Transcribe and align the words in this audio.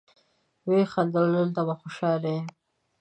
ويې 0.67 0.83
خندل: 0.91 1.25
دلته 1.35 1.61
به 1.67 1.73
خوشاله 1.81 2.29
يې. 2.35 2.41